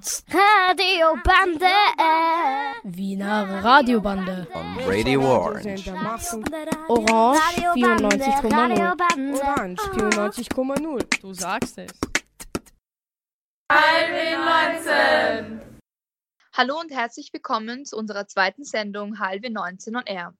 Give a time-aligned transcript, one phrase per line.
[0.00, 1.66] sind Radiobande.
[2.84, 4.46] Wiener Radiobande.
[4.54, 5.90] On Radio Orange.
[6.88, 7.40] Orange
[7.74, 9.34] 94,0.
[9.34, 11.20] Orange 94,0.
[11.20, 11.92] Du sagst es.
[16.52, 20.34] Hallo und herzlich willkommen zu unserer zweiten Sendung Halbe 19 on Air.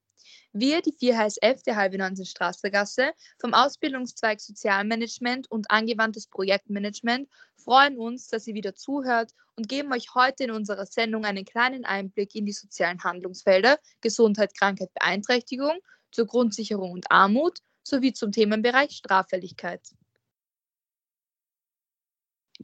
[0.52, 8.28] Wir, die 4HSF der Halbe 19 Straßengasse, vom Ausbildungszweig Sozialmanagement und angewandtes Projektmanagement, freuen uns,
[8.28, 12.46] dass ihr wieder zuhört und geben euch heute in unserer Sendung einen kleinen Einblick in
[12.46, 15.78] die sozialen Handlungsfelder Gesundheit, Krankheit, Beeinträchtigung,
[16.10, 19.82] zur Grundsicherung und Armut sowie zum Themenbereich Straffälligkeit.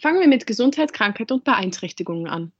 [0.00, 2.52] Fangen wir mit Gesundheit, Krankheit und Beeinträchtigungen an.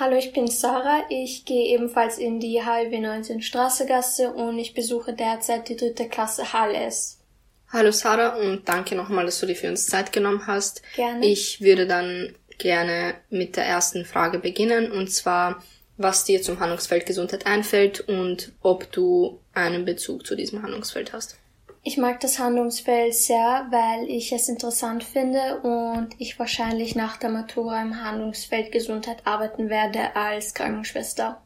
[0.00, 1.02] Hallo, ich bin Sarah.
[1.08, 6.52] Ich gehe ebenfalls in die HLW 19 Straßegasse und ich besuche derzeit die dritte Klasse
[6.52, 7.18] HLS.
[7.72, 10.82] Hallo Sarah und danke nochmal, dass du dir für uns Zeit genommen hast.
[10.94, 11.26] Gerne.
[11.26, 15.64] Ich würde dann gerne mit der ersten Frage beginnen und zwar,
[15.96, 21.38] was dir zum Handlungsfeld Gesundheit einfällt und ob du einen Bezug zu diesem Handlungsfeld hast.
[21.88, 27.30] Ich mag das Handlungsfeld sehr, weil ich es interessant finde und ich wahrscheinlich nach der
[27.30, 31.40] Matura im Handlungsfeld Gesundheit arbeiten werde als Krankenschwester.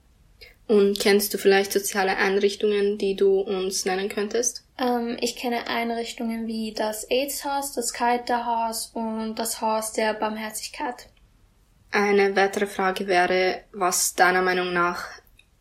[0.66, 4.64] Und kennst du vielleicht soziale Einrichtungen, die du uns nennen könntest?
[4.78, 11.08] Ähm, ich kenne Einrichtungen wie das AIDS-Haus, das Kiter-Haus und das Haus der Barmherzigkeit.
[11.92, 15.04] Eine weitere Frage wäre, was deiner Meinung nach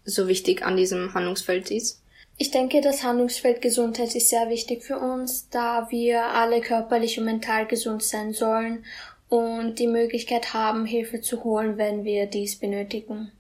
[0.06, 2.01] so wichtig an diesem Handlungsfeld ist?
[2.42, 7.26] Ich denke, das Handlungsfeld Gesundheit ist sehr wichtig für uns, da wir alle körperlich und
[7.26, 8.84] mental gesund sein sollen
[9.30, 13.32] und die Möglichkeit haben, Hilfe zu holen, wenn wir dies benötigen.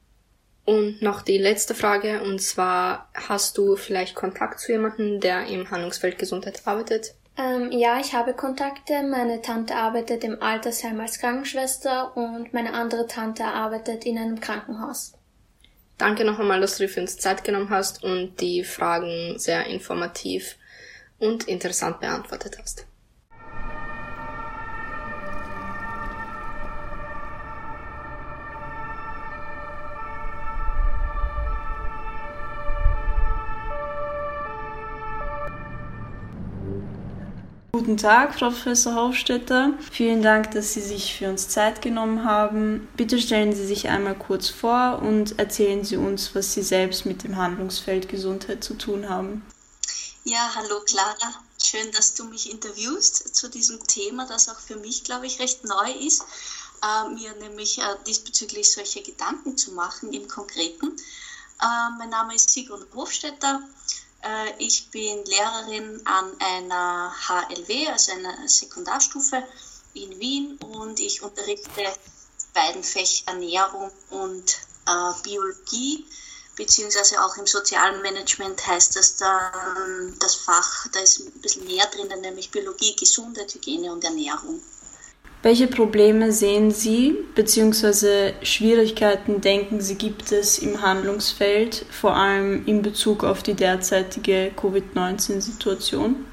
[0.66, 5.72] Und noch die letzte Frage, und zwar, hast du vielleicht Kontakt zu jemandem, der im
[5.72, 7.16] Handlungsfeld Gesundheit arbeitet?
[7.39, 9.02] Ähm, ja, ich habe Kontakte.
[9.02, 15.16] Meine Tante arbeitet im Altersheim als Krankenschwester und meine andere Tante arbeitet in einem Krankenhaus.
[16.02, 19.67] Danke noch einmal, dass du dir für uns Zeit genommen hast und die Fragen sehr
[19.67, 20.57] informativ
[21.19, 22.88] und interessant beantwortet hast.
[37.81, 39.74] Guten Tag, Frau Professor Hofstetter.
[39.92, 42.88] Vielen Dank, dass Sie sich für uns Zeit genommen haben.
[42.96, 47.24] Bitte stellen Sie sich einmal kurz vor und erzählen Sie uns, was Sie selbst mit
[47.24, 49.44] dem Handlungsfeld Gesundheit zu tun haben.
[50.25, 51.34] Ja, hallo Clara.
[51.59, 55.63] Schön, dass du mich interviewst zu diesem Thema, das auch für mich, glaube ich, recht
[55.63, 56.24] neu ist,
[56.84, 60.96] äh, mir nämlich äh, diesbezüglich solche Gedanken zu machen im Konkreten.
[61.59, 63.63] Äh, mein Name ist Sigrun Hofstetter.
[64.23, 69.43] Äh, ich bin Lehrerin an einer HLW, also einer Sekundarstufe
[69.93, 71.69] in Wien und ich unterrichte
[72.53, 76.05] beiden Fächer Ernährung und äh, Biologie,
[76.55, 81.85] beziehungsweise auch im sozialen Management heißt das dann das Fach, da ist ein bisschen mehr
[81.88, 84.61] drin, nämlich Biologie, Gesundheit, Hygiene und Ernährung.
[85.44, 88.34] Welche Probleme sehen Sie bzw.
[88.46, 96.28] Schwierigkeiten denken Sie gibt es im Handlungsfeld, vor allem in Bezug auf die derzeitige Covid-19-Situation?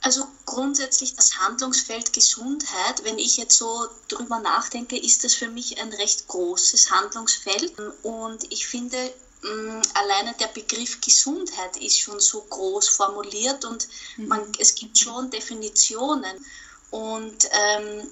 [0.00, 5.80] Also grundsätzlich das Handlungsfeld Gesundheit, wenn ich jetzt so drüber nachdenke, ist das für mich
[5.80, 7.74] ein recht großes Handlungsfeld.
[8.02, 8.96] Und ich finde,
[9.42, 15.30] mm, alleine der Begriff Gesundheit ist schon so groß formuliert und man, es gibt schon
[15.30, 16.44] Definitionen.
[16.90, 18.06] Und ähm,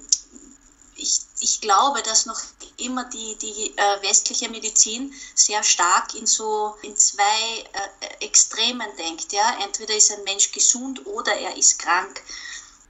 [1.03, 2.41] ich, ich glaube, dass noch
[2.77, 9.31] immer die, die äh, westliche Medizin sehr stark in so in zwei äh, Extremen denkt.
[9.33, 9.57] Ja?
[9.63, 12.21] Entweder ist ein Mensch gesund oder er ist krank.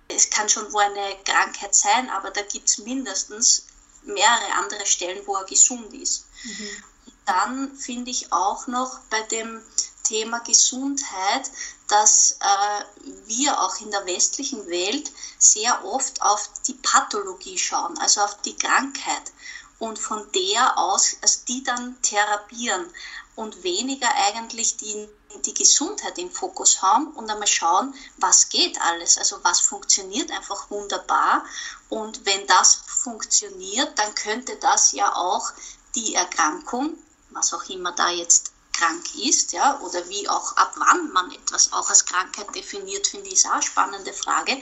[0.08, 3.66] Es kann schon wohl eine Krankheit sein, aber da gibt es mindestens
[4.04, 6.26] mehrere andere Stellen, wo er gesund ist.
[6.44, 6.84] Mhm.
[7.26, 9.62] Dann finde ich auch noch bei dem
[10.04, 11.50] Thema Gesundheit,
[11.94, 18.22] dass äh, wir auch in der westlichen Welt sehr oft auf die Pathologie schauen, also
[18.22, 19.32] auf die Krankheit
[19.78, 22.92] und von der aus, also die dann therapieren
[23.36, 25.08] und weniger eigentlich die,
[25.46, 30.72] die Gesundheit im Fokus haben und einmal schauen, was geht alles, also was funktioniert einfach
[30.72, 31.46] wunderbar
[31.90, 35.52] und wenn das funktioniert, dann könnte das ja auch
[35.94, 36.98] die Erkrankung,
[37.30, 41.72] was auch immer da jetzt krank ist, ja, oder wie auch ab wann man etwas
[41.72, 44.62] auch als Krankheit definiert, finde ich ist auch eine spannende Frage.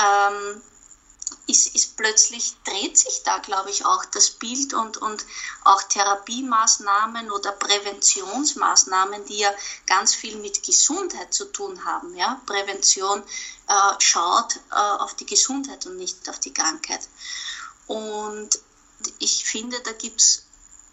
[0.00, 0.62] Ähm,
[1.46, 5.24] ist, ist plötzlich dreht sich da, glaube ich, auch das Bild und, und
[5.64, 9.54] auch Therapiemaßnahmen oder Präventionsmaßnahmen, die ja
[9.86, 12.16] ganz viel mit Gesundheit zu tun haben.
[12.16, 12.40] Ja?
[12.46, 13.22] Prävention
[13.68, 17.08] äh, schaut äh, auf die Gesundheit und nicht auf die Krankheit.
[17.86, 18.58] Und
[19.18, 20.43] Ich finde, da gibt es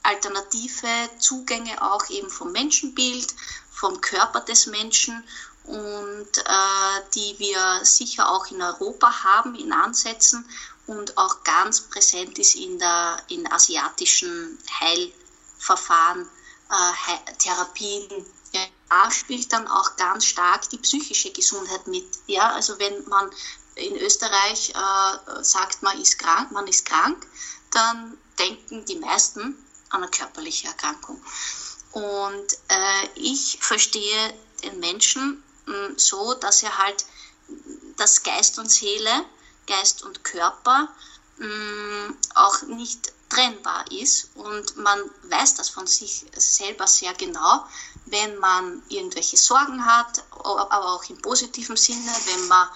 [0.04, 3.34] alternative Zugänge auch eben vom Menschenbild,
[3.72, 5.24] vom Körper des Menschen
[5.64, 10.46] und äh, die wir sicher auch in Europa haben in Ansätzen
[10.88, 16.28] und auch ganz präsent ist in, der, in asiatischen Heilverfahren,
[16.70, 18.26] äh, Therapien.
[18.90, 22.06] Da spielt dann auch ganz stark die psychische Gesundheit mit.
[22.28, 23.30] Ja, also wenn man
[23.76, 27.26] in Österreich äh, sagt, man ist krank, man ist krank,
[27.72, 29.58] dann denken die meisten
[29.92, 31.22] an eine körperliche Erkrankung.
[31.92, 34.34] Und äh, ich verstehe
[34.64, 37.06] den Menschen mh, mm, so, dass er halt
[37.98, 39.26] das Geist und Seele,
[39.68, 40.88] Geist und Körper
[41.38, 47.66] mh, mm, auch nicht trennbar ist und man weiß das von sich selber sehr genau,
[48.06, 52.68] wenn man irgendwelche Sorgen hat, aber auch im positiven Sinne, wenn man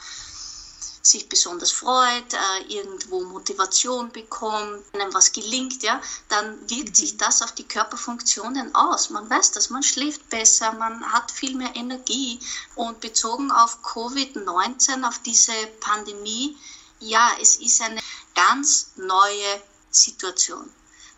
[1.05, 6.95] sich besonders freut, äh, irgendwo Motivation bekommt, einem was gelingt, ja, dann wirkt mhm.
[6.95, 9.11] sich das auf die Körperfunktionen aus.
[9.11, 12.39] Man weiß das, man schläft besser, man hat viel mehr Energie
[12.75, 16.57] und bezogen auf Covid-19, auf diese Pandemie,
[16.99, 18.01] ja, es ist eine
[18.33, 19.61] ganz neue
[19.91, 20.71] Situation.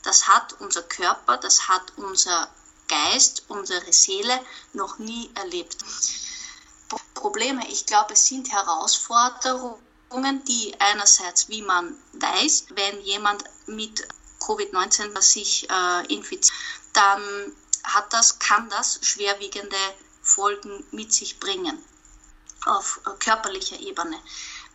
[0.03, 2.49] Das hat unser Körper, das hat unser
[2.87, 4.39] Geist, unsere Seele
[4.73, 5.77] noch nie erlebt.
[7.17, 7.67] Probleme.
[7.69, 14.07] Ich glaube, es sind Herausforderungen, die einerseits, wie man weiß, wenn jemand mit
[14.39, 16.55] Covid-19 sich äh, infiziert,
[16.93, 17.21] dann
[17.83, 19.77] hat das, kann das schwerwiegende
[20.21, 21.83] Folgen mit sich bringen
[22.65, 24.19] auf körperlicher Ebene.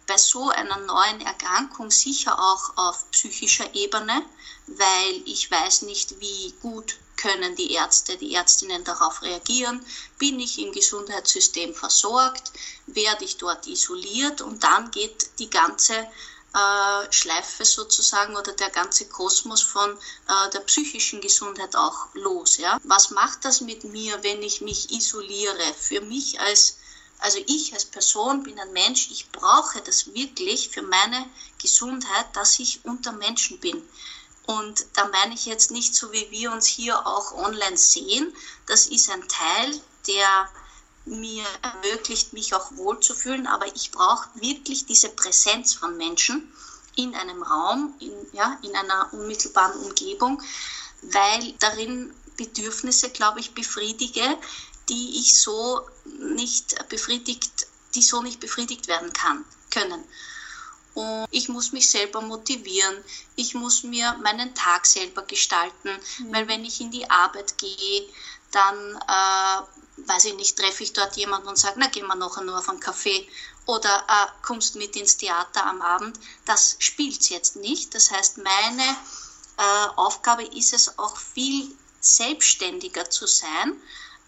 [0.06, 4.22] Bei so einer neuen Erkrankung sicher auch auf psychischer Ebene,
[4.66, 9.84] weil ich weiß nicht, wie gut können die Ärzte, die Ärztinnen darauf reagieren?
[10.18, 12.52] Bin ich im Gesundheitssystem versorgt?
[12.86, 14.40] Werde ich dort isoliert?
[14.40, 20.60] Und dann geht die ganze äh, Schleife sozusagen oder der ganze Kosmos von äh, der
[20.60, 22.58] psychischen Gesundheit auch los.
[22.58, 22.78] Ja?
[22.84, 25.74] Was macht das mit mir, wenn ich mich isoliere?
[25.78, 26.76] Für mich als
[27.22, 31.24] also ich als Person bin ein Mensch, ich brauche das wirklich für meine
[31.60, 33.80] Gesundheit, dass ich unter Menschen bin.
[34.46, 38.34] Und da meine ich jetzt nicht so, wie wir uns hier auch online sehen.
[38.66, 40.48] Das ist ein Teil, der
[41.04, 43.46] mir ermöglicht, mich auch wohlzufühlen.
[43.46, 46.52] Aber ich brauche wirklich diese Präsenz von Menschen
[46.96, 50.42] in einem Raum, in, ja, in einer unmittelbaren Umgebung,
[51.02, 54.38] weil darin Bedürfnisse, glaube ich, befriedige,
[54.88, 60.04] die ich so nicht befriedigt, die so nicht befriedigt werden kann, können.
[60.94, 63.02] Und ich muss mich selber motivieren.
[63.36, 65.90] Ich muss mir meinen Tag selber gestalten.
[66.18, 66.34] Mhm.
[66.34, 68.08] Weil wenn ich in die Arbeit gehe,
[68.50, 72.42] dann, äh, weiß ich nicht, treffe ich dort jemanden und sage, na, gehen wir nachher
[72.42, 73.28] nur auf einen Kaffee
[73.66, 76.18] oder äh, kommst mit ins Theater am Abend.
[76.44, 77.94] Das spielt jetzt nicht.
[77.94, 78.96] Das heißt, meine
[79.56, 83.80] äh, Aufgabe ist es auch viel selbstständiger zu sein,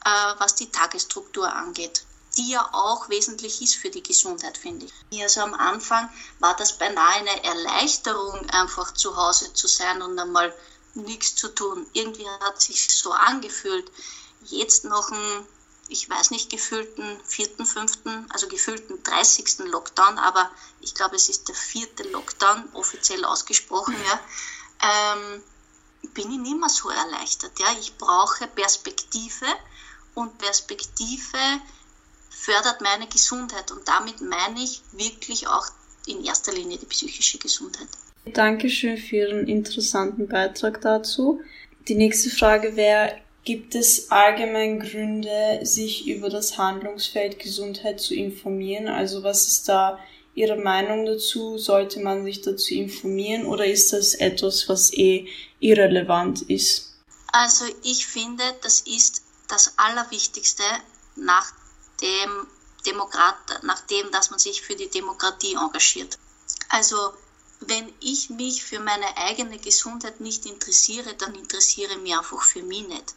[0.04, 5.22] äh, was die Tagesstruktur angeht die ja auch wesentlich ist für die Gesundheit, finde ich.
[5.22, 6.08] Also am Anfang
[6.38, 10.54] war das beinahe eine Erleichterung, einfach zu Hause zu sein und einmal
[10.94, 11.86] nichts zu tun.
[11.92, 13.90] Irgendwie hat sich so angefühlt.
[14.44, 15.46] Jetzt noch ein,
[15.88, 19.58] ich weiß nicht, gefühlten vierten, fünften, also gefühlten 30.
[19.70, 20.50] Lockdown, aber
[20.80, 24.20] ich glaube, es ist der vierte Lockdown, offiziell ausgesprochen, ja,
[25.14, 25.42] ähm,
[26.12, 27.58] bin ich nicht mehr so erleichtert.
[27.58, 27.72] Ja.
[27.80, 29.46] Ich brauche Perspektive
[30.14, 31.38] und Perspektive
[32.44, 35.66] fördert meine Gesundheit und damit meine ich wirklich auch
[36.06, 37.88] in erster Linie die psychische Gesundheit.
[38.26, 41.40] Dankeschön für Ihren interessanten Beitrag dazu.
[41.88, 48.88] Die nächste Frage wäre, gibt es allgemein Gründe, sich über das Handlungsfeld Gesundheit zu informieren?
[48.88, 49.98] Also was ist da
[50.34, 51.58] Ihre Meinung dazu?
[51.58, 55.28] Sollte man sich dazu informieren oder ist das etwas, was eh
[55.60, 56.94] irrelevant ist?
[57.32, 60.62] Also ich finde, das ist das Allerwichtigste
[61.16, 61.52] nach
[62.00, 62.46] dem
[62.86, 66.18] Demokrat, nach dem, dass man sich für die Demokratie engagiert.
[66.68, 66.96] Also
[67.60, 72.62] wenn ich mich für meine eigene Gesundheit nicht interessiere, dann interessiere ich mich einfach für
[72.62, 73.14] mich nicht.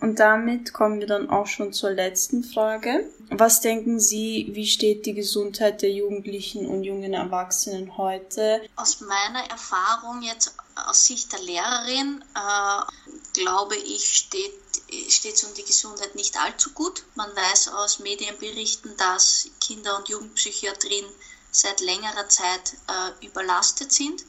[0.00, 3.08] Und damit kommen wir dann auch schon zur letzten Frage.
[3.30, 8.62] Was denken Sie, wie steht die Gesundheit der Jugendlichen und jungen Erwachsenen heute?
[8.76, 13.05] Aus meiner Erfahrung jetzt aus Sicht der Lehrerin äh,
[13.36, 17.02] glaube ich, steht es um die Gesundheit nicht allzu gut.
[17.14, 21.06] Man weiß aus Medienberichten, dass Kinder- und Jugendpsychiatrien
[21.50, 24.24] seit längerer Zeit äh, überlastet sind.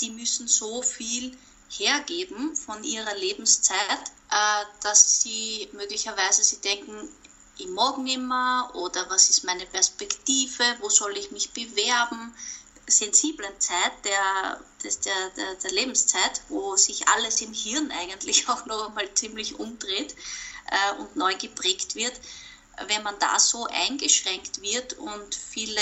[0.00, 1.36] Die müssen so viel
[1.70, 7.08] hergeben von ihrer Lebenszeit, äh, dass sie möglicherweise sie denken,
[7.56, 12.34] ich nicht mehr oder was ist meine Perspektive, wo soll ich mich bewerben,
[12.86, 18.88] sensiblen Zeit der, der, der, der, Lebenszeit, wo sich alles im Hirn eigentlich auch noch
[18.88, 20.14] einmal ziemlich umdreht
[20.70, 22.12] äh, und neu geprägt wird,
[22.88, 25.80] wenn man da so eingeschränkt wird und viele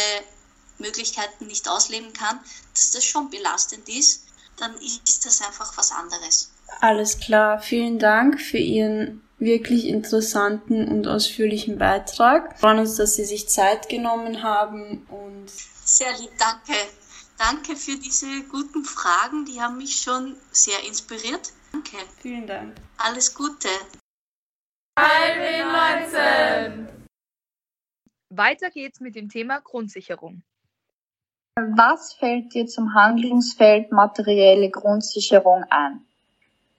[0.78, 2.38] Möglichkeiten nicht ausleben kann,
[2.74, 4.26] dass das schon belastend ist,
[4.58, 6.50] dann ist das einfach was anderes.
[6.80, 12.50] Alles klar, vielen Dank für Ihren wirklich interessanten und ausführlichen Beitrag.
[12.50, 15.50] Wir freuen uns, dass Sie sich Zeit genommen haben und
[15.84, 16.74] sehr lieb, danke.
[17.38, 21.52] Danke für diese guten Fragen, die haben mich schon sehr inspiriert.
[21.72, 21.96] Danke.
[22.20, 22.76] Vielen Dank.
[22.98, 23.68] Alles Gute.
[24.98, 25.64] Halbe
[26.12, 26.88] 19.
[28.30, 30.42] Weiter geht's mit dem Thema Grundsicherung.
[31.56, 36.00] Was fällt dir zum Handlungsfeld materielle Grundsicherung ein?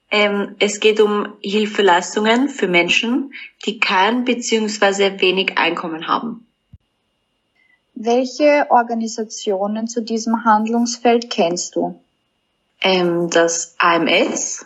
[0.10, 3.34] Ähm, es geht um Hilfeleistungen für Menschen,
[3.66, 5.20] die kein bzw.
[5.20, 6.48] wenig Einkommen haben.
[7.96, 12.02] Welche Organisationen zu diesem Handlungsfeld kennst du?
[12.82, 14.66] Ähm, das AMS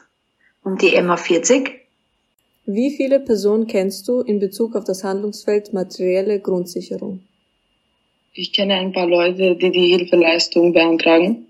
[0.64, 1.72] und die MA40.
[2.66, 7.22] Wie viele Personen kennst du in Bezug auf das Handlungsfeld materielle Grundsicherung?
[8.34, 11.48] Ich kenne ein paar Leute, die die Hilfeleistung beantragen.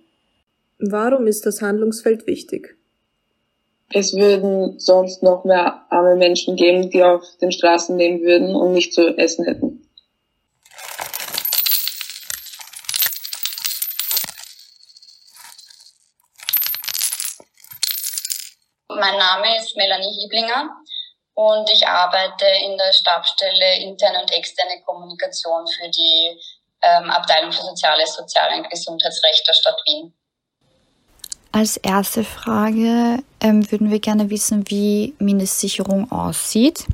[0.79, 2.75] Warum ist das Handlungsfeld wichtig?
[3.93, 8.74] Es würden sonst noch mehr arme Menschen geben, die auf den Straßen leben würden und
[8.74, 9.88] nicht zu essen hätten.
[19.00, 20.69] Mein Name ist Melanie Hieblinger
[21.34, 26.39] und ich arbeite in der Stabstelle interne und externe Kommunikation für die
[26.81, 30.13] ähm, Abteilung für Soziales, Sozial- und Gesundheitsrecht der Stadt Wien.
[31.51, 36.86] Als erste Frage ähm, würden wir gerne wissen, wie Mindestsicherung aussieht.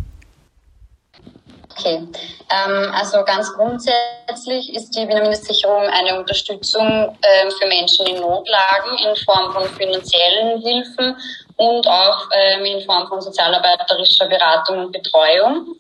[1.76, 8.22] Okay, ähm, also ganz grundsätzlich ist die Wiener Mindestsicherung eine Unterstützung äh, für Menschen in
[8.22, 11.16] Notlagen in Form von finanziellen Hilfen
[11.58, 15.76] und auch ähm, in Form von sozialarbeiterischer Beratung und Betreuung.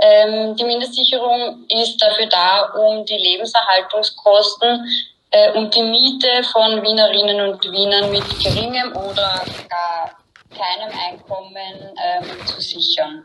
[0.00, 4.86] Ähm, die Mindestsicherung ist dafür da, um die Lebenserhaltungskosten
[5.30, 10.18] äh, und die Miete von Wienerinnen und Wienern mit geringem oder gar
[10.50, 13.24] keinem Einkommen ähm, zu sichern.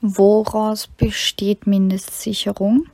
[0.00, 2.88] Woraus besteht Mindestsicherung?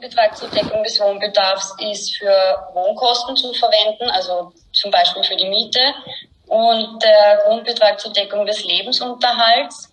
[0.00, 2.32] Betrag zur Deckung des Wohnbedarfs ist für
[2.74, 5.80] Wohnkosten zu verwenden, also zum Beispiel für die Miete.
[6.50, 9.88] Und der Grundbetrag zur Deckung des Lebensunterhalts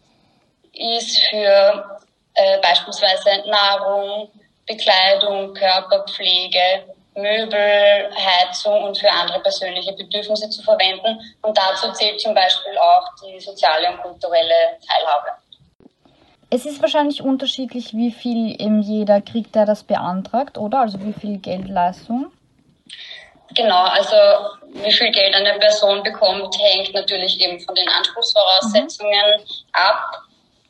[0.73, 1.99] ist für
[2.33, 4.31] äh, beispielsweise Nahrung,
[4.65, 6.83] Bekleidung, Körperpflege,
[7.13, 11.19] Möbel, Heizung und für andere persönliche Bedürfnisse zu verwenden.
[11.43, 15.37] Und dazu zählt zum Beispiel auch die soziale und kulturelle Teilhabe.
[16.49, 20.79] Es ist wahrscheinlich unterschiedlich, wie viel eben jeder kriegt, der das beantragt, oder?
[20.79, 22.31] Also wie viel Geldleistung?
[23.55, 24.15] Genau, also
[24.83, 29.43] wie viel Geld eine Person bekommt, hängt natürlich eben von den Anspruchsvoraussetzungen mhm.
[29.73, 30.21] ab.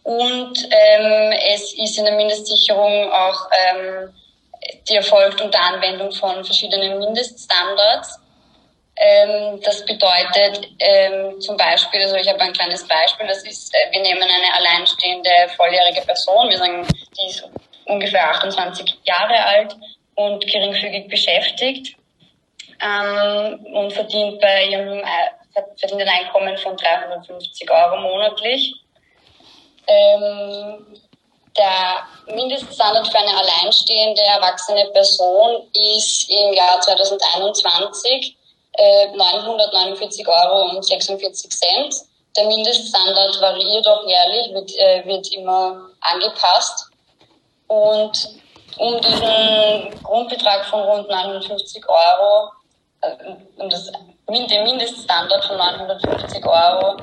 [0.04, 4.14] Und ähm, es ist in der Mindestsicherung auch, ähm,
[4.88, 8.20] die erfolgt unter Anwendung von verschiedenen Mindeststandards.
[8.96, 13.92] Ähm, das bedeutet ähm, zum Beispiel, also ich habe ein kleines Beispiel, das ist, äh,
[13.92, 16.88] wir nehmen eine alleinstehende volljährige Person, wir sagen,
[17.20, 17.44] die ist
[17.86, 19.76] ungefähr 28 Jahre alt
[20.16, 21.97] und geringfügig beschäftigt
[22.82, 28.74] ähm, und verdient bei ihrem äh, verdient ein Einkommen von 350 Euro monatlich.
[29.88, 30.86] Ähm,
[31.58, 38.38] der Mindeststandard für eine alleinstehende erwachsene Person ist im Jahr 2021
[38.74, 41.96] äh, 949 Euro und 46 Cent.
[42.36, 46.92] Der Mindeststandard variiert auch jährlich, wird, äh, wird immer angepasst.
[47.68, 48.38] Und
[48.78, 52.52] um diesen Grundbetrag von rund 950 Euro,
[53.58, 53.92] um das,
[54.28, 56.98] den Mindeststandard von 950 Euro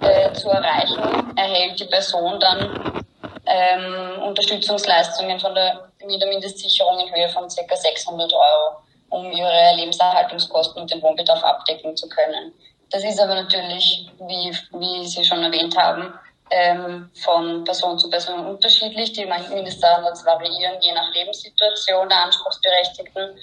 [0.00, 3.04] äh, zu erreichen, erhält die Person dann
[3.46, 7.76] ähm, Unterstützungsleistungen von der Wiener Mindestsicherung in Höhe von ca.
[7.76, 8.76] 600 Euro
[9.10, 12.52] um ihre Lebenserhaltungskosten und den Wohnbedarf abdecken zu können.
[12.90, 16.12] Das ist aber natürlich, wie, wie Sie schon erwähnt haben,
[16.50, 19.12] ähm, von Person zu Person unterschiedlich.
[19.12, 23.36] Die Mindeststandards variieren je nach Lebenssituation der Anspruchsberechtigten.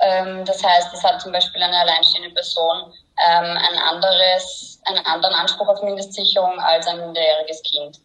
[0.00, 2.92] Ähm, das heißt, es hat zum Beispiel eine alleinstehende Person
[3.26, 8.00] ähm, ein anderes, einen anderen Anspruch auf Mindestsicherung als ein minderjähriges Kind.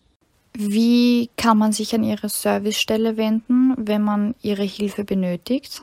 [0.54, 5.82] Wie kann man sich an Ihre Servicestelle wenden, wenn man Ihre Hilfe benötigt?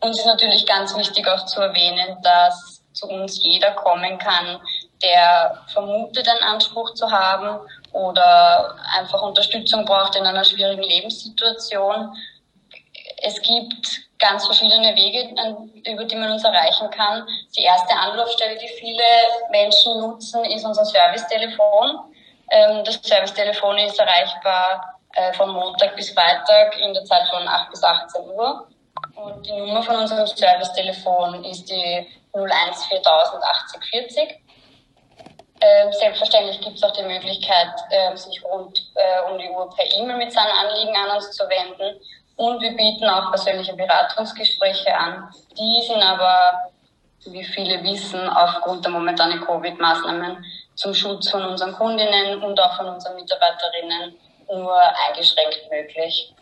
[0.00, 4.60] Uns ist natürlich ganz wichtig auch zu erwähnen, dass zu uns jeder kommen kann,
[5.02, 7.60] der vermutet, einen Anspruch zu haben
[7.92, 12.12] oder einfach Unterstützung braucht in einer schwierigen Lebenssituation.
[13.22, 15.34] Es gibt ganz verschiedene Wege,
[15.90, 17.26] über die man uns erreichen kann.
[17.56, 19.04] Die erste Anlaufstelle, die viele
[19.50, 22.00] Menschen nutzen, ist unser Servicetelefon.
[22.50, 27.70] Ähm, das Servicetelefon ist erreichbar äh, von Montag bis Freitag in der Zeit von 8
[27.70, 28.66] bis 18 Uhr.
[29.14, 34.40] Und die Nummer von unserem Servicetelefon ist die 01 4000 80 40.
[35.60, 39.84] Ähm, selbstverständlich gibt es auch die Möglichkeit, äh, sich rund äh, um die Uhr per
[39.92, 42.00] E-Mail mit seinen Anliegen an uns zu wenden.
[42.38, 45.28] Und wir bieten auch persönliche Beratungsgespräche an.
[45.58, 46.70] Die sind aber,
[47.26, 50.44] wie viele wissen, aufgrund der momentanen Covid-Maßnahmen
[50.76, 54.14] zum Schutz von unseren Kundinnen und auch von unseren Mitarbeiterinnen
[54.54, 56.32] nur eingeschränkt möglich.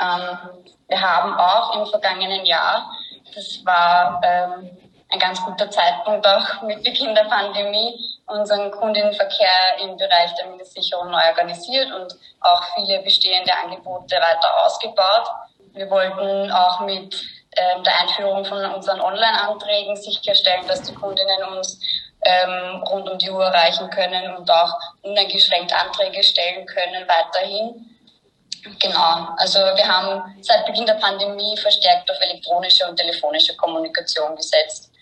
[0.00, 2.90] Ähm, wir haben auch im vergangenen Jahr,
[3.36, 4.83] das war ähm,
[5.14, 7.94] ein ganz guter Zeitpunkt auch mit Beginn der Pandemie,
[8.26, 15.28] unseren Kundenverkehr im Bereich der Mindestsicherung neu organisiert und auch viele bestehende Angebote weiter ausgebaut.
[15.72, 17.14] Wir wollten auch mit
[17.56, 21.80] ähm, der Einführung von unseren Online-Anträgen sicherstellen, dass die Kundinnen uns
[22.24, 27.90] ähm, rund um die Uhr erreichen können und auch uneingeschränkt Anträge stellen können weiterhin.
[28.80, 34.93] Genau, also wir haben seit Beginn der Pandemie verstärkt auf elektronische und telefonische Kommunikation gesetzt.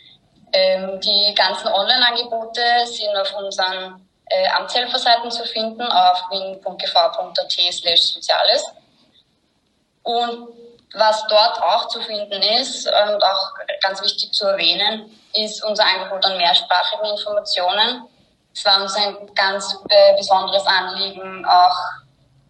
[0.53, 8.65] Ähm, die ganzen Online-Angebote sind auf unseren äh, Amtshelferseiten zu finden, auf wien.gv.at slash soziales.
[10.03, 10.49] Und
[10.95, 16.25] was dort auch zu finden ist und auch ganz wichtig zu erwähnen, ist unser Angebot
[16.25, 18.09] an mehrsprachigen Informationen.
[18.55, 21.77] Es war uns ein ganz äh, besonderes Anliegen, auch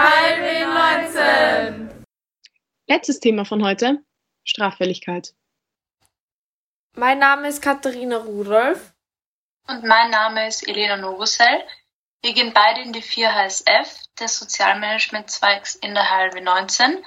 [0.00, 0.66] Halbe
[1.14, 2.04] 19!
[2.86, 3.98] Letztes Thema von heute:
[4.44, 5.34] Straffälligkeit.
[6.94, 8.92] Mein Name ist Katharina Rudolph.
[9.68, 11.64] Und mein Name ist Elena Novosel.
[12.22, 17.04] Wir gehen beide in die 4 HSF, des Sozialmanagement-Zweigs in der HLW 19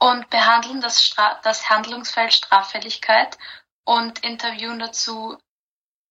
[0.00, 3.38] und behandeln das, Stra das Handlungsfeld Straffälligkeit
[3.84, 5.38] und interviewen dazu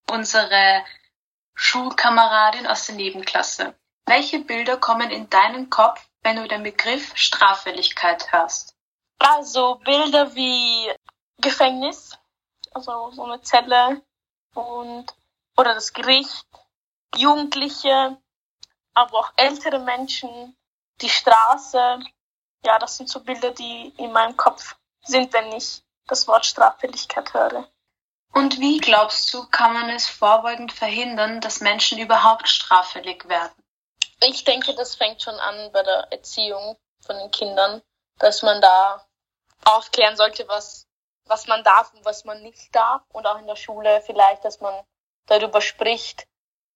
[0.10, 0.86] unsere
[1.56, 3.76] Schulkameradin aus der Nebenklasse.
[4.06, 8.76] Welche Bilder kommen in deinen Kopf, wenn du den Begriff Straffälligkeit hörst?
[9.20, 10.92] Also Bilder wie
[11.38, 12.18] Gefängnis,
[12.72, 14.02] also so eine Zelle
[14.54, 15.14] und
[15.58, 16.46] oder das Gericht,
[17.16, 18.18] Jugendliche,
[18.94, 20.56] aber auch ältere Menschen,
[21.02, 22.00] die Straße,
[22.66, 27.34] ja, das sind so Bilder, die in meinem Kopf sind, wenn ich das Wort Straffälligkeit
[27.34, 27.68] höre.
[28.34, 33.54] Und wie glaubst du, kann man es vorbeugend verhindern, dass Menschen überhaupt straffällig werden?
[34.22, 37.82] Ich denke, das fängt schon an bei der Erziehung von den Kindern,
[38.20, 39.06] dass man da
[39.66, 40.88] aufklären sollte, was,
[41.26, 43.02] was man darf und was man nicht darf.
[43.10, 44.74] Und auch in der Schule vielleicht, dass man
[45.26, 46.28] darüber spricht,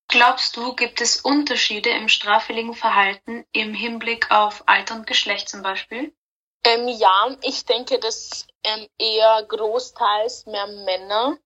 [0.08, 5.64] Glaubst du, gibt es Unterschiede im straffälligen Verhalten im Hinblick auf Alter und Geschlecht zum
[5.64, 6.14] Beispiel?
[6.66, 11.38] Ähm, ja, ich denke, dass ähm, eher großteils mehr Männer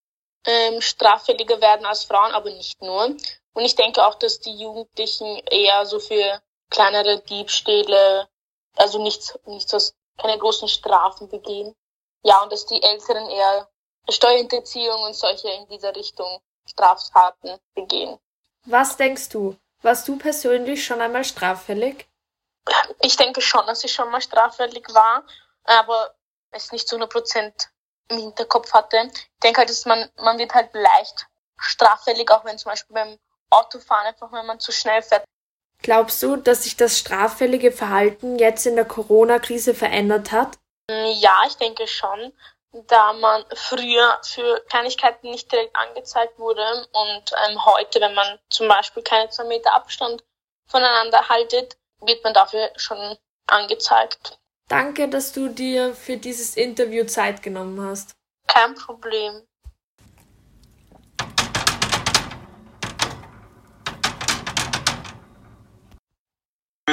[0.46, 3.16] ähm, straffälliger werden als Frauen, aber nicht nur.
[3.54, 8.30] Und ich denke auch, dass die Jugendlichen eher so für kleinere Diebstähle,
[8.76, 11.76] also nichts, nichts, keine großen Strafen begehen.
[12.24, 13.70] ja, und dass die Älteren eher
[14.10, 18.20] Steuerhinterziehung und solche in dieser Richtung Straftaten begehen.
[18.70, 19.56] Was denkst du?
[19.82, 22.06] Warst du persönlich schon einmal straffällig?
[23.02, 25.24] Ich denke schon, dass ich schon mal straffällig war,
[25.64, 26.14] aber
[26.52, 27.70] es nicht zu 100 Prozent
[28.10, 28.98] im Hinterkopf hatte.
[29.14, 31.28] Ich denke halt, dass man, man wird halt leicht
[31.58, 33.18] straffällig, auch wenn zum Beispiel beim
[33.50, 35.24] Autofahren einfach, wenn man zu schnell fährt.
[35.82, 40.58] Glaubst du, dass sich das straffällige Verhalten jetzt in der Corona-Krise verändert hat?
[40.90, 42.34] Ja, ich denke schon,
[42.72, 48.68] da man früher für Kleinigkeiten nicht direkt angezeigt wurde und ähm, heute, wenn man zum
[48.68, 50.24] Beispiel keine zwei Meter Abstand
[50.68, 54.40] voneinander haltet, wird man dafür schon angezeigt.
[54.68, 58.16] Danke, dass du dir für dieses Interview Zeit genommen hast.
[58.48, 59.42] Kein Problem.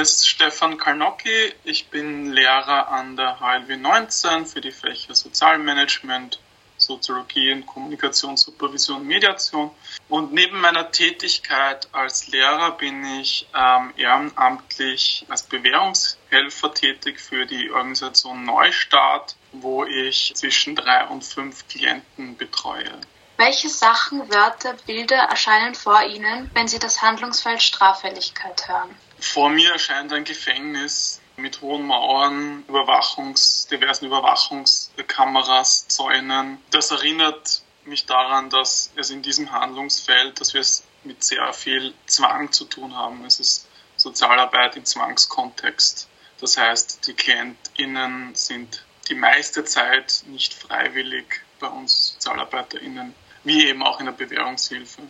[0.05, 1.55] ist Stefan Kalnocki.
[1.63, 6.39] Ich bin Lehrer an der HLW 19 für die Fächer Sozialmanagement,
[6.77, 9.71] Soziologie und Kommunikation, Supervision, Mediation.
[10.07, 17.71] Und neben meiner Tätigkeit als Lehrer bin ich ähm, ehrenamtlich als Bewährungshelfer tätig für die
[17.71, 22.91] Organisation Neustart, wo ich zwischen drei und fünf Klienten betreue.
[23.37, 28.95] Welche Sachen, Wörter, Bilder erscheinen vor Ihnen, wenn Sie das Handlungsfeld Straffälligkeit hören?
[29.25, 36.61] Vor mir erscheint ein Gefängnis mit hohen Mauern, Überwachungs, diversen Überwachungskameras, Zäunen.
[36.71, 41.93] Das erinnert mich daran, dass es in diesem Handlungsfeld, dass wir es mit sehr viel
[42.05, 43.25] Zwang zu tun haben.
[43.25, 46.07] Es ist Sozialarbeit im Zwangskontext.
[46.39, 53.83] Das heißt, die KlientInnen sind die meiste Zeit nicht freiwillig bei uns SozialarbeiterInnen, wie eben
[53.83, 55.01] auch in der Bewährungshilfe.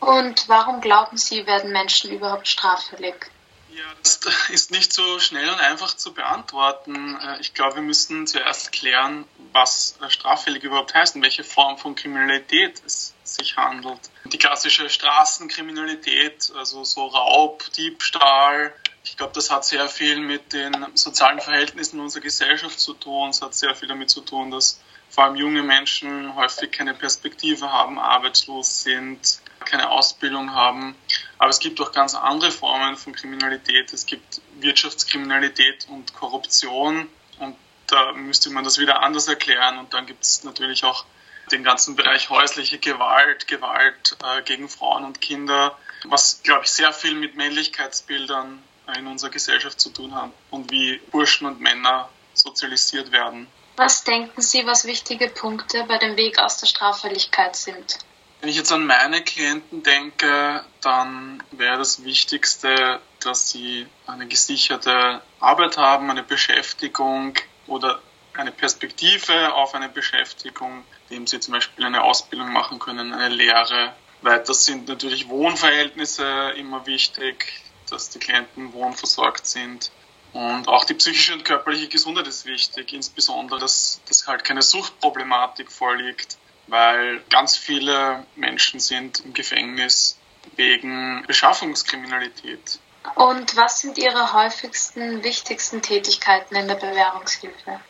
[0.00, 3.30] Und warum glauben Sie, werden Menschen überhaupt straffällig?
[3.76, 7.18] Ja, das ist nicht so schnell und einfach zu beantworten.
[7.20, 11.94] Äh, ich glaube, wir müssen zuerst klären, was straffällig überhaupt heißt und welche Form von
[11.94, 14.00] Kriminalität es sich handelt.
[14.24, 18.72] Die klassische Straßenkriminalität, also so Raub, Diebstahl,
[19.04, 23.30] ich glaube, das hat sehr viel mit den sozialen Verhältnissen unserer Gesellschaft zu tun.
[23.30, 27.70] Es hat sehr viel damit zu tun, dass vor allem junge Menschen häufig keine Perspektive
[27.70, 30.94] haben, arbeitslos sind, keine Ausbildung haben.
[31.38, 33.92] Aber es gibt auch ganz andere Formen von Kriminalität.
[33.92, 37.08] Es gibt Wirtschaftskriminalität und Korruption.
[37.38, 37.56] Und
[37.88, 39.78] da müsste man das wieder anders erklären.
[39.78, 41.04] Und dann gibt es natürlich auch
[41.52, 46.92] den ganzen Bereich häusliche Gewalt, Gewalt äh, gegen Frauen und Kinder, was, glaube ich, sehr
[46.92, 48.62] viel mit Männlichkeitsbildern
[48.96, 53.46] in unserer Gesellschaft zu tun hat und wie Burschen und Männer sozialisiert werden.
[53.76, 57.98] Was denken Sie, was wichtige Punkte bei dem Weg aus der Straffälligkeit sind?
[58.46, 65.20] Wenn ich jetzt an meine Klienten denke, dann wäre das Wichtigste, dass sie eine gesicherte
[65.40, 67.34] Arbeit haben, eine Beschäftigung
[67.66, 68.00] oder
[68.34, 73.92] eine Perspektive auf eine Beschäftigung, indem sie zum Beispiel eine Ausbildung machen können, eine Lehre.
[74.22, 79.90] Weiter sind natürlich Wohnverhältnisse immer wichtig, dass die Klienten wohnversorgt sind.
[80.32, 85.72] Und auch die psychische und körperliche Gesundheit ist wichtig, insbesondere, dass, dass halt keine Suchtproblematik
[85.72, 90.18] vorliegt weil ganz viele Menschen sind im Gefängnis
[90.56, 92.78] wegen Beschaffungskriminalität.
[93.14, 97.80] Und was sind Ihre häufigsten, wichtigsten Tätigkeiten in der Bewährungshilfe?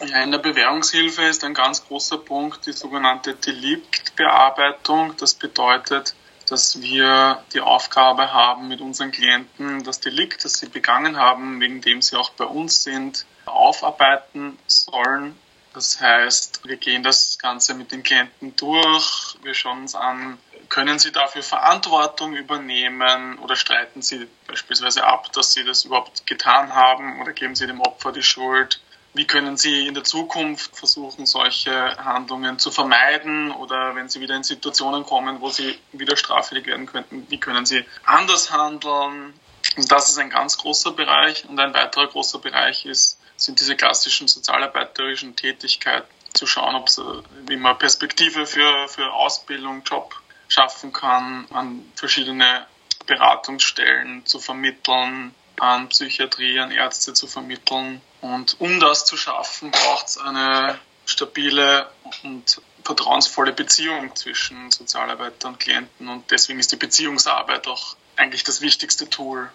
[0.00, 5.14] Ja, in der Bewährungshilfe ist ein ganz großer Punkt die sogenannte Deliktbearbeitung.
[5.18, 6.14] Das bedeutet,
[6.48, 11.80] dass wir die Aufgabe haben, mit unseren Klienten das Delikt, das sie begangen haben, wegen
[11.82, 15.38] dem sie auch bei uns sind, aufarbeiten sollen
[15.74, 20.98] das heißt, wir gehen das Ganze mit den Klienten durch, wir schauen uns an, können
[20.98, 27.20] sie dafür Verantwortung übernehmen oder streiten sie beispielsweise ab, dass sie das überhaupt getan haben
[27.20, 28.80] oder geben sie dem Opfer die Schuld.
[29.14, 34.34] Wie können Sie in der Zukunft versuchen, solche Handlungen zu vermeiden oder wenn Sie wieder
[34.34, 39.34] in Situationen kommen, wo Sie wieder straffällig werden könnten, wie können Sie anders handeln?
[39.76, 41.44] Und das ist ein ganz großer Bereich.
[41.46, 47.22] Und ein weiterer großer Bereich ist sind diese klassischen sozialarbeiterischen Tätigkeiten zu schauen, ob so,
[47.46, 50.14] wie man Perspektive für, für Ausbildung, Job
[50.48, 52.66] schaffen kann, an verschiedene
[53.06, 58.00] Beratungsstellen zu vermitteln, an Psychiatrie, an Ärzte zu vermitteln.
[58.20, 61.90] Und um das zu schaffen, braucht es eine stabile
[62.22, 66.08] und vertrauensvolle Beziehung zwischen Sozialarbeiter und Klienten.
[66.08, 69.50] Und deswegen ist die Beziehungsarbeit auch eigentlich das wichtigste Tool.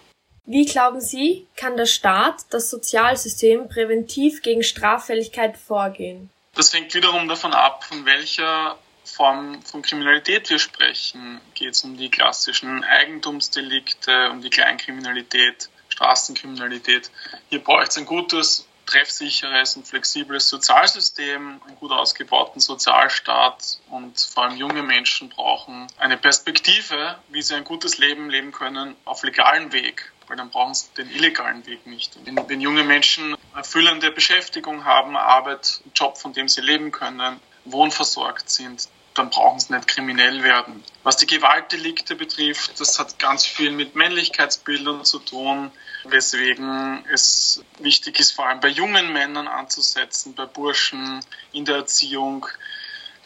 [0.49, 6.29] Wie glauben Sie, kann der Staat, das Sozialsystem präventiv gegen Straffälligkeit vorgehen?
[6.55, 11.41] Das hängt wiederum davon ab, von welcher Form von Kriminalität wir sprechen.
[11.53, 17.11] Geht es um die klassischen Eigentumsdelikte, um die Kleinkriminalität, Straßenkriminalität.
[17.49, 24.43] Hier braucht es ein gutes treffsicheres und flexibles Sozialsystem, einen gut ausgebauten Sozialstaat und vor
[24.43, 29.73] allem junge Menschen brauchen eine Perspektive, wie sie ein gutes Leben leben können auf legalem
[29.73, 32.17] Weg weil dann brauchen sie den illegalen Weg nicht.
[32.25, 37.39] Wenn, wenn junge Menschen erfüllende Beschäftigung haben, Arbeit, einen Job, von dem sie leben können,
[37.65, 38.87] wohnversorgt sind,
[39.17, 40.83] dann brauchen sie nicht kriminell werden.
[41.03, 45.71] Was die Gewaltdelikte betrifft, das hat ganz viel mit Männlichkeitsbildern zu tun,
[46.03, 52.45] weswegen es wichtig ist, vor allem bei jungen Männern anzusetzen, bei Burschen in der Erziehung,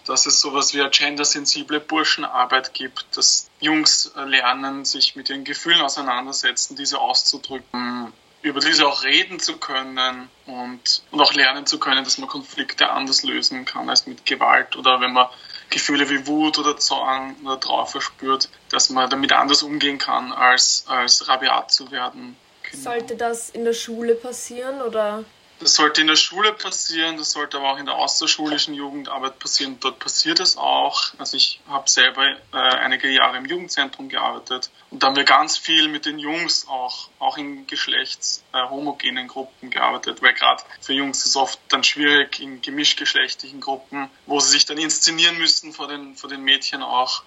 [0.05, 5.81] dass es sowas wie eine gendersensible Burschenarbeit gibt, dass Jungs lernen, sich mit ihren Gefühlen
[5.81, 12.03] auseinandersetzen, diese auszudrücken, über diese auch reden zu können und, und auch lernen zu können,
[12.03, 15.27] dass man Konflikte anders lösen kann als mit Gewalt oder wenn man
[15.69, 20.85] Gefühle wie Wut oder Zorn oder Trauer verspürt, dass man damit anders umgehen kann, als,
[20.87, 22.35] als rabiat zu werden.
[22.63, 22.83] Genau.
[22.83, 25.23] Sollte das in der Schule passieren oder?
[25.61, 29.77] Das sollte in der Schule passieren, das sollte aber auch in der außerschulischen Jugendarbeit passieren.
[29.79, 31.13] Dort passiert es auch.
[31.19, 35.59] Also ich habe selber äh, einige Jahre im Jugendzentrum gearbeitet und da haben wir ganz
[35.59, 41.19] viel mit den Jungs auch, auch in geschlechtshomogenen äh, Gruppen gearbeitet, weil gerade für Jungs
[41.19, 45.87] ist es oft dann schwierig in gemischgeschlechtlichen Gruppen, wo sie sich dann inszenieren müssen vor
[45.87, 47.21] den, vor den Mädchen auch,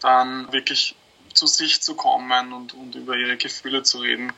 [0.00, 0.96] dann wirklich
[1.34, 4.32] zu sich zu kommen und, und über ihre Gefühle zu reden.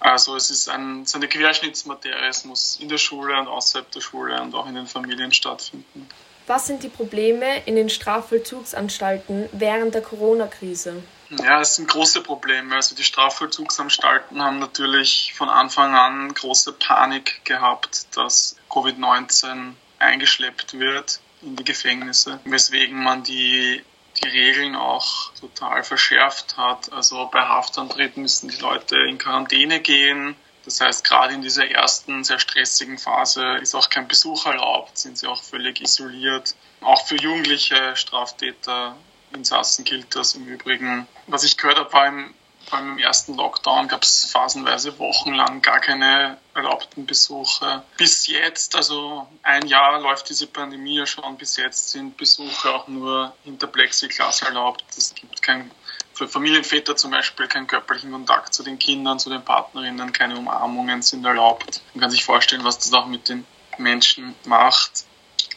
[0.00, 3.90] Also es ist ein, es ist eine Querschnittsmaterie, es muss in der Schule und außerhalb
[3.90, 6.08] der Schule und auch in den Familien stattfinden.
[6.46, 11.02] Was sind die Probleme in den Strafvollzugsanstalten während der Corona-Krise?
[11.30, 12.74] Ja, es sind große Probleme.
[12.74, 21.20] Also die Strafvollzugsanstalten haben natürlich von Anfang an große Panik gehabt, dass Covid-19 eingeschleppt wird
[21.42, 23.82] in die Gefängnisse, weswegen man die
[24.20, 26.92] die Regeln auch total verschärft hat.
[26.92, 30.36] Also bei Haftantritt müssen die Leute in Quarantäne gehen.
[30.64, 35.16] Das heißt, gerade in dieser ersten sehr stressigen Phase ist auch kein Besuch erlaubt, sind
[35.16, 36.54] sie auch völlig isoliert.
[36.82, 38.96] Auch für jugendliche Straftäter,
[39.32, 41.06] Insassen gilt das im Übrigen.
[41.26, 42.34] Was ich gehört habe, war im
[42.68, 47.82] vor allem im ersten Lockdown gab es phasenweise wochenlang gar keine erlaubten Besuche.
[47.96, 52.88] Bis jetzt, also ein Jahr läuft diese Pandemie ja schon, bis jetzt sind Besuche auch
[52.88, 54.84] nur hinter Plexiglas erlaubt.
[54.96, 55.70] Es gibt kein,
[56.12, 61.02] für Familienväter zum Beispiel keinen körperlichen Kontakt zu den Kindern, zu den Partnerinnen, keine Umarmungen
[61.02, 61.80] sind erlaubt.
[61.94, 63.46] Man kann sich vorstellen, was das auch mit den
[63.78, 65.04] Menschen macht.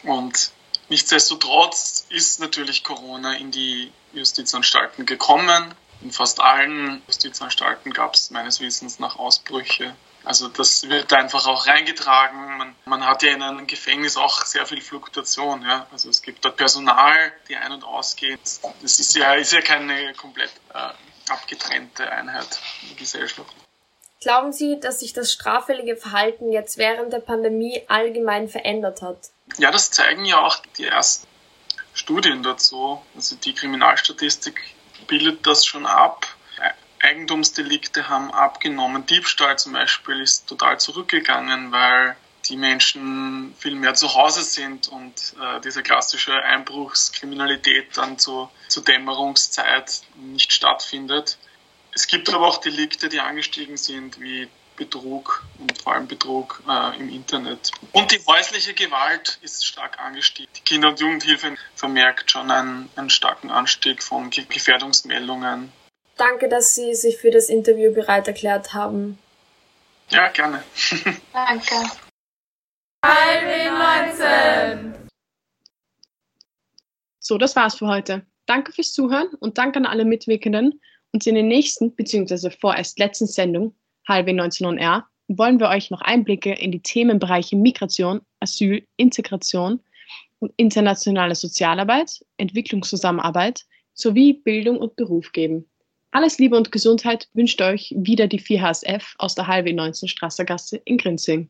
[0.03, 0.51] Und
[0.89, 5.73] nichtsdestotrotz ist natürlich Corona in die Justizanstalten gekommen.
[6.01, 9.95] In fast allen Justizanstalten gab es meines Wissens nach Ausbrüche.
[10.23, 12.57] Also das wird einfach auch reingetragen.
[12.57, 15.63] Man, man, hat ja in einem Gefängnis auch sehr viel Fluktuation.
[15.63, 15.87] Ja?
[15.91, 18.39] Also es gibt dort Personal, die ein- und ausgeht.
[18.81, 23.51] Das ist ja, ist ja keine komplett äh, abgetrennte Einheit in der Gesellschaft.
[24.21, 29.17] Glauben Sie, dass sich das straffällige Verhalten jetzt während der Pandemie allgemein verändert hat?
[29.57, 31.27] Ja, das zeigen ja auch die ersten
[31.93, 33.01] Studien dazu.
[33.15, 34.61] Also die Kriminalstatistik
[35.07, 36.27] bildet das schon ab.
[37.01, 39.05] Eigentumsdelikte haben abgenommen.
[39.05, 45.33] Diebstahl zum Beispiel ist total zurückgegangen, weil die Menschen viel mehr zu Hause sind und
[45.41, 51.37] äh, diese klassische Einbruchskriminalität dann zu, zur Dämmerungszeit nicht stattfindet.
[51.93, 56.97] Es gibt aber auch Delikte, die angestiegen sind, wie Betrug und vor allem Betrug äh,
[56.97, 57.71] im Internet.
[57.91, 60.51] Und die häusliche Gewalt ist stark angestiegen.
[60.55, 65.71] Die Kinder- und Jugendhilfe vermerkt schon einen, einen starken Anstieg von Gefährdungsmeldungen.
[66.21, 69.17] Danke, dass Sie sich für das Interview bereit erklärt haben.
[70.11, 70.63] Ja, gerne.
[71.33, 71.75] Danke.
[73.03, 73.71] Halbe
[74.13, 75.09] 19!
[77.17, 78.23] So, das war's für heute.
[78.45, 80.79] Danke fürs Zuhören und danke an alle Mitwirkenden.
[81.11, 83.73] Und in der nächsten, beziehungsweise vorerst letzten Sendung
[84.07, 89.79] HLW 19 on Air wollen wir euch noch Einblicke in die Themenbereiche Migration, Asyl, Integration
[90.37, 95.70] und internationale Sozialarbeit, Entwicklungszusammenarbeit sowie Bildung und Beruf geben.
[96.13, 100.97] Alles Liebe und Gesundheit wünscht euch wieder die 4HSF aus der HLW 19 Strassergasse in
[100.97, 101.49] Grinzing.